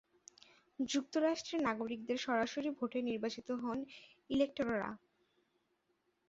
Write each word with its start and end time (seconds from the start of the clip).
যুক্তরাষ্ট্রের 0.79 1.61
নাগরিকদের 1.67 2.17
সরাসরি 2.17 2.69
ভোটে 2.71 2.99
নির্বাচিত 3.01 3.47
হোন 3.61 3.77
ইলেকটোররা। 4.29 4.89